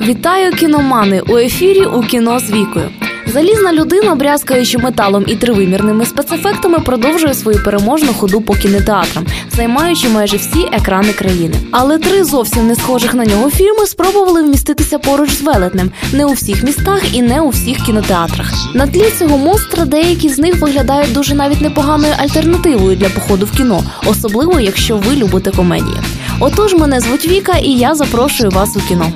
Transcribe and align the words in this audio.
Вітаю 0.00 0.52
кіномани 0.52 1.20
у 1.20 1.36
ефірі 1.36 1.84
у 1.84 2.00
кіно 2.00 2.38
з 2.38 2.50
вікою. 2.50 2.90
Залізна 3.26 3.72
людина, 3.72 4.14
брязкаючи 4.14 4.78
металом 4.78 5.24
і 5.26 5.36
тривимірними 5.36 6.06
спецефектами, 6.06 6.78
продовжує 6.78 7.34
свою 7.34 7.62
переможну 7.64 8.12
ходу 8.12 8.40
по 8.40 8.54
кінотеатрам, 8.54 9.26
займаючи 9.56 10.08
майже 10.08 10.36
всі 10.36 10.68
екрани 10.72 11.12
країни. 11.12 11.54
Але 11.70 11.98
три 11.98 12.24
зовсім 12.24 12.66
не 12.66 12.74
схожих 12.74 13.14
на 13.14 13.24
нього 13.24 13.50
фільми 13.50 13.86
спробували 13.86 14.42
вміститися 14.42 14.98
поруч 14.98 15.30
з 15.30 15.42
велетнем 15.42 15.90
не 16.12 16.26
у 16.26 16.32
всіх 16.32 16.62
містах 16.62 17.14
і 17.14 17.22
не 17.22 17.40
у 17.40 17.48
всіх 17.48 17.84
кінотеатрах. 17.86 18.52
На 18.74 18.86
тлі 18.86 19.04
цього 19.18 19.38
монстра 19.38 19.84
деякі 19.84 20.28
з 20.28 20.38
них 20.38 20.60
виглядають 20.60 21.12
дуже 21.12 21.34
навіть 21.34 21.60
непоганою 21.60 22.14
альтернативою 22.18 22.96
для 22.96 23.08
походу 23.08 23.46
в 23.46 23.50
кіно, 23.56 23.84
особливо 24.06 24.60
якщо 24.60 24.96
ви 24.96 25.16
любите 25.16 25.50
комедії. 25.50 25.96
Отож, 26.40 26.74
мене 26.74 27.00
звуть 27.00 27.28
Віка, 27.28 27.52
і 27.62 27.70
я 27.70 27.94
запрошую 27.94 28.50
вас 28.50 28.76
у 28.76 28.80
кіно. 28.80 29.12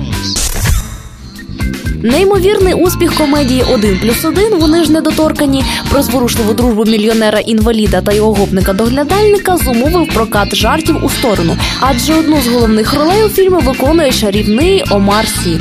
Неймовірний 2.03 2.75
успіх 2.75 3.15
комедії 3.15 3.65
«Один 3.75 3.99
плюс 3.99 4.25
один» 4.25 4.55
вони 4.59 4.85
ж 4.85 4.93
недоторкані 4.93 5.65
про 5.91 6.03
зворушливу 6.03 6.55
дружбу 6.55 6.85
мільйонера 6.85 7.39
інваліда 7.39 8.01
та 8.01 8.13
його 8.13 8.33
гопника-доглядальника 8.33 9.57
зумовив 9.57 10.15
прокат 10.15 10.55
жартів 10.55 11.05
у 11.05 11.09
сторону, 11.09 11.57
адже 11.81 12.15
одну 12.15 12.41
з 12.41 12.49
головних 12.49 12.95
ролей 12.95 13.25
у 13.25 13.29
фільмі 13.29 13.63
виконує 13.63 14.13
чарівний 14.13 14.85
Омар 14.91 15.27
Сі. 15.29 15.61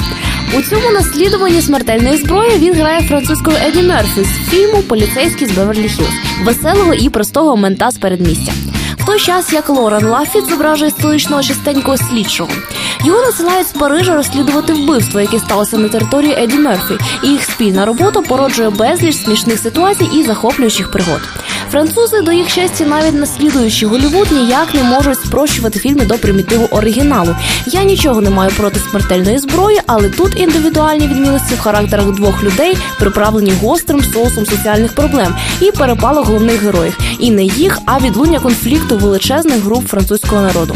У 0.57 0.61
цьому 0.61 0.91
наслідуванні 0.91 1.61
смертельної 1.61 2.17
зброї 2.17 2.57
він 2.57 2.73
грає 2.73 3.01
французького 3.01 3.57
Еді 3.67 3.81
Мерфі 3.81 4.23
з 4.23 4.49
фільму 4.49 4.81
Поліцейський 4.81 5.47
з 5.47 5.51
Беверлі 5.51 5.89
Хілз» 5.89 6.09
веселого 6.43 6.93
і 6.93 7.09
простого 7.09 7.57
мента 7.57 7.91
з 7.91 7.97
передмістя. 7.97 8.51
В 8.97 9.05
той 9.05 9.19
час 9.19 9.53
як 9.53 9.69
Лорен 9.69 10.05
Лафіт 10.05 10.45
зображує 10.49 10.91
столичного 10.91 11.43
чистенького 11.43 11.97
слідчого. 11.97 12.49
Його 13.03 13.21
насилають 13.21 13.67
з 13.67 13.71
Парижа 13.71 14.15
розслідувати 14.15 14.73
вбивство, 14.73 15.19
яке 15.21 15.39
сталося 15.39 15.77
на 15.77 15.89
території 15.89 16.35
Еді 16.37 16.57
Мерфі, 16.57 16.93
і 17.23 17.27
їх 17.27 17.43
спільна 17.43 17.85
робота 17.85 18.21
породжує 18.21 18.69
безліч 18.69 19.15
смішних 19.15 19.59
ситуацій 19.59 20.09
і 20.13 20.23
захоплюючих 20.23 20.91
пригод. 20.91 21.21
Французи 21.71 22.21
до 22.21 22.31
їх 22.31 22.49
щастя, 22.49 22.85
навіть 22.85 23.13
наслідуючи 23.13 23.87
Голівуд, 23.87 24.31
ніяк 24.31 24.73
не 24.73 24.83
можуть 24.83 25.19
спрощувати 25.25 25.79
фільми 25.79 26.05
до 26.05 26.17
примітиву 26.17 26.67
оригіналу. 26.71 27.35
Я 27.67 27.83
нічого 27.83 28.21
не 28.21 28.29
маю 28.29 28.51
проти 28.51 28.79
смертельної 28.79 29.37
зброї, 29.37 29.79
але 29.87 30.09
тут 30.09 30.39
індивідуальні 30.39 31.07
відмінності 31.07 31.55
в 31.55 31.59
характерах 31.59 32.05
двох 32.05 32.43
людей 32.43 32.77
приправлені 32.99 33.53
гострим 33.61 34.03
соусом 34.03 34.45
соціальних 34.45 34.95
проблем 34.95 35.35
і 35.61 35.71
перепалок 35.71 36.25
головних 36.25 36.61
героїв. 36.61 36.97
І 37.19 37.31
не 37.31 37.43
їх, 37.43 37.79
а 37.85 37.99
відлуння 37.99 38.39
конфлікту 38.39 38.97
величезних 38.97 39.63
груп 39.63 39.87
французького 39.87 40.41
народу. 40.41 40.75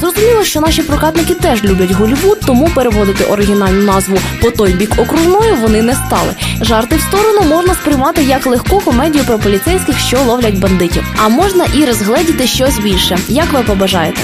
Зрозуміло, 0.00 0.44
що 0.44 0.60
наші 0.60 0.82
прокатники 0.82 1.34
теж 1.34 1.64
люблять 1.64 1.90
Голівуд, 1.90 2.40
тому 2.46 2.68
переводити 2.74 3.24
оригінальну 3.24 3.82
назву 3.82 4.16
по 4.42 4.50
той 4.50 4.72
бік 4.72 4.90
окружної 4.98 5.52
вони 5.52 5.82
не 5.82 5.94
стали. 5.94 6.34
Жарти 6.60 6.96
в 6.96 7.00
сторону 7.00 7.40
можна 7.48 7.74
сприймати 7.74 8.22
як 8.22 8.46
легку 8.46 8.80
комедію 8.80 9.24
про 9.24 9.38
поліцейських, 9.38 9.98
що 9.98 10.18
ловлять 10.26 10.58
бандитів. 10.58 11.04
А 11.24 11.28
можна 11.28 11.66
і 11.74 11.84
розгледіти 11.84 12.46
щось 12.46 12.78
більше, 12.78 13.18
як 13.28 13.52
ви 13.52 13.62
побажаєте. 13.62 14.20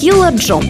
Кілер 0.00 0.32
Джо 0.32 0.60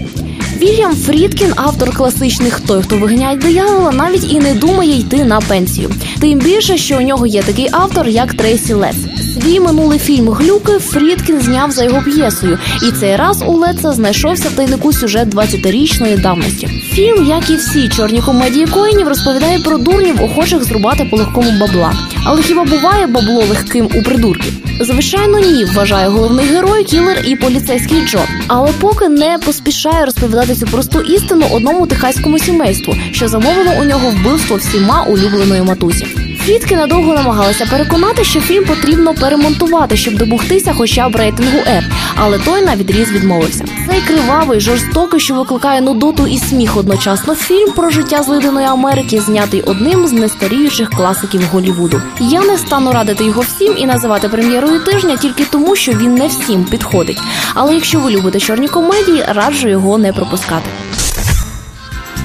Вільям 0.61 0.97
Фрідкін, 0.97 1.53
автор 1.57 1.97
класичних 1.97 2.61
той, 2.61 2.83
хто 2.83 2.97
виганяє 2.97 3.37
диявола, 3.37 3.93
навіть 3.93 4.33
і 4.33 4.39
не 4.39 4.55
думає 4.55 4.99
йти 4.99 5.25
на 5.25 5.41
пенсію. 5.41 5.91
Тим 6.21 6.39
більше, 6.39 6.79
що 6.79 6.97
у 6.97 7.01
нього 7.01 7.27
є 7.27 7.43
такий 7.43 7.69
автор, 7.73 8.09
як 8.09 8.35
Трейсі 8.35 8.75
Лец. 8.75 8.97
Свій 9.35 9.61
минулий 9.61 9.99
фільм 9.99 10.29
Глюки 10.29 10.73
Фрідкін 10.73 11.41
зняв 11.41 11.71
за 11.71 11.85
його 11.85 12.03
п'єсою, 12.03 12.59
і 12.89 12.93
цей 12.93 13.17
раз 13.17 13.43
у 13.47 13.53
Леца 13.53 13.93
знайшовся 13.93 14.49
в 14.49 14.53
тайнику 14.53 14.93
сюжет 14.93 15.35
20-річної 15.35 16.21
давності. 16.21 16.67
Фільм, 16.67 17.27
як 17.27 17.51
і 17.51 17.57
всі 17.57 17.89
чорні 17.89 18.21
комедії 18.21 18.67
коїнів, 18.67 19.09
розповідає 19.09 19.59
про 19.59 19.79
дурнів, 19.79 20.23
охочих 20.23 20.65
зрубати 20.65 21.05
по 21.11 21.17
легкому 21.17 21.51
бабла. 21.61 21.93
Але 22.25 22.43
хіба 22.43 22.65
буває 22.65 23.07
бабло 23.07 23.45
легким 23.51 23.89
у 23.95 24.03
придурків? 24.03 24.53
Звичайно, 24.81 25.39
ні, 25.39 25.65
вважає 25.65 26.09
головний 26.09 26.47
герой, 26.47 26.85
кілер 26.85 27.23
і 27.27 27.37
поліцейський 27.37 28.07
Джо. 28.07 28.21
Але 28.47 28.71
поки 28.81 29.09
не 29.09 29.39
поспішає 29.47 30.05
розповідати 30.05 30.55
цю 30.55 30.67
просту 30.67 31.01
істину 31.01 31.47
одному 31.53 31.87
техаському 31.87 32.39
сімейству, 32.39 32.95
що 33.13 33.29
замовило 33.29 33.73
у 33.81 33.85
нього 33.85 34.11
вбивство 34.11 34.57
всіма 34.57 35.03
улюбленої 35.03 35.63
матусі. 35.63 36.30
Фрідки 36.51 36.77
надовго 36.77 37.15
намагалися 37.15 37.67
переконати, 37.67 38.25
що 38.25 38.41
фільм 38.41 38.65
потрібно 38.65 39.15
перемонтувати, 39.15 39.97
щоб 39.97 40.15
добухтися 40.15 40.73
хоча 40.73 41.09
б 41.09 41.17
рейтингу 41.17 41.59
R, 41.59 41.83
але 42.15 42.39
той 42.39 42.63
на 42.63 42.77
відріз 42.77 43.13
відмовився. 43.13 43.65
Цей 43.91 44.01
кривавий, 44.01 44.61
жорстокий, 44.61 45.21
що 45.21 45.35
викликає 45.35 45.81
нудоту 45.81 46.27
і 46.27 46.39
сміх 46.39 46.77
одночасно. 46.77 47.35
Фільм 47.35 47.73
про 47.73 47.91
життя 47.91 48.23
злиденої 48.23 48.67
Америки 48.67 49.21
знятий 49.21 49.63
одним 49.63 50.07
з 50.07 50.13
нестаріючих 50.13 50.91
класиків 50.91 51.43
Голівуду. 51.53 52.03
Я 52.21 52.41
не 52.41 52.59
стану 52.59 52.93
радити 52.93 53.25
його 53.25 53.41
всім 53.41 53.75
і 53.79 53.87
називати 53.87 54.29
прем'єрою 54.29 54.81
тижня 54.81 55.17
тільки 55.17 55.45
тому, 55.45 55.77
що 55.77 55.93
він 55.93 56.15
не 56.15 56.27
всім 56.27 56.65
підходить. 56.65 57.19
Але 57.55 57.75
якщо 57.75 58.01
ви 58.01 58.11
любите 58.11 58.41
чорні 58.41 58.69
комедії, 58.69 59.25
раджу 59.29 59.69
його 59.69 59.99
не 59.99 60.13
пропускати. 60.13 60.71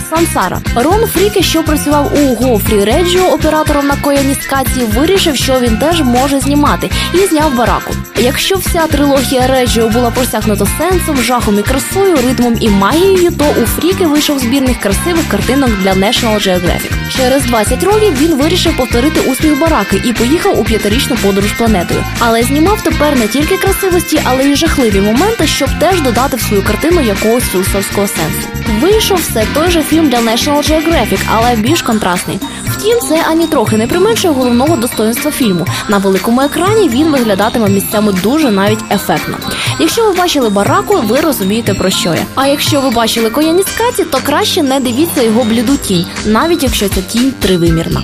Сансара 0.10 0.62
Рон 0.76 1.08
Фріке, 1.08 1.42
що 1.42 1.64
працював 1.64 2.12
у 2.20 2.36
Гофрі 2.36 2.84
Реджіо 2.84 3.24
оператором 3.24 3.88
на 3.88 3.96
Кояніскаці, 3.96 4.80
вирішив, 4.96 5.36
що 5.36 5.60
він 5.60 5.78
теж 5.78 6.02
може 6.02 6.40
знімати, 6.40 6.90
і 7.14 7.18
зняв 7.18 7.56
бараку. 7.56 7.94
Якщо 8.18 8.56
вся 8.56 8.88
трилогія 8.88 9.48
Реджіо 9.48 9.90
була 9.90 10.12
просякнута 10.12 10.66
сенсом, 10.78 11.18
жахом 11.18 11.60
і 11.60 11.64
красою, 11.64 12.18
ритмом 12.28 12.58
і 12.60 12.70
магією, 12.70 13.32
то 13.32 13.46
у 13.62 13.66
Фріки 13.66 14.06
вийшов 14.06 14.40
збірних 14.40 14.80
красивих 14.80 15.28
картинок 15.28 15.70
для 15.84 15.94
National 15.94 16.48
Geographic. 16.48 16.92
Через 17.18 17.46
20 17.46 17.84
років 17.84 18.18
він 18.22 18.36
вирішив 18.36 18.78
повторити 18.78 19.20
успіх 19.20 19.60
бараки 19.60 20.02
і 20.06 20.14
поїхав 20.14 20.60
у 20.60 20.64
п'ятирічну 20.64 21.16
подорож 21.16 21.52
планетою. 21.52 22.04
Але 22.20 22.44
знімав 22.44 22.82
тепер 22.82 23.20
не 23.20 23.28
тільки 23.28 23.58
красивості, 23.58 24.22
але 24.24 24.44
й 24.44 24.56
жахливі 24.56 25.02
моменти, 25.02 25.48
щоб 25.48 25.70
теж 25.80 26.02
додати 26.02 26.38
в 26.38 26.42
свою 26.42 26.64
картину 26.64 27.02
якогось 27.02 27.44
філософського 27.44 28.08
сенсу. 28.08 28.48
Вийшов 28.82 29.18
все 29.18 29.46
той 29.54 29.72
же 29.72 29.82
фільм 29.96 30.10
для 30.10 30.18
National 30.18 30.72
Geographic, 30.72 31.20
але 31.36 31.56
більш 31.56 31.82
контрастний. 31.82 32.40
Втім, 32.68 33.00
це 33.00 33.26
ані 33.30 33.48
трохи 33.48 33.78
не 33.78 33.88
применшує 33.88 34.34
головного 34.34 34.76
достоинства 34.76 35.32
фільму. 35.32 35.66
На 35.90 35.98
великому 35.98 36.42
екрані 36.42 36.90
він 36.90 37.12
виглядатиме 37.12 37.70
місцями 37.70 38.14
дуже 38.24 38.52
навіть 38.52 38.80
ефектно. 38.92 39.38
Якщо 39.80 40.06
ви 40.06 40.14
бачили 40.14 40.50
бараку, 40.50 41.02
ви 41.02 41.20
розумієте 41.20 41.74
про 41.74 41.90
що 41.90 42.10
я. 42.10 42.26
А 42.36 42.48
якщо 42.48 42.82
ви 42.82 42.90
бачили 42.90 43.30
Кояніскаті, 43.30 44.04
то 44.04 44.20
краще 44.24 44.64
не 44.64 44.80
дивіться 44.80 45.22
його 45.22 45.44
бліду 45.44 45.78
тінь, 45.78 46.06
навіть 46.26 46.64
якщо 46.64 46.90
ця 46.90 47.02
тінь 47.02 47.34
тривимірна. 47.40 48.04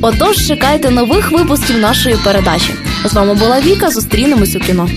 Отож, 0.00 0.36
чекайте 0.46 0.90
нових 0.90 1.32
випусків 1.32 1.78
нашої 1.78 2.16
передачі. 2.24 2.74
З 3.04 3.14
вами 3.14 3.34
була 3.34 3.60
Віка. 3.60 3.90
Зустрінемось 3.90 4.56
у 4.56 4.60
кіно. 4.60 4.88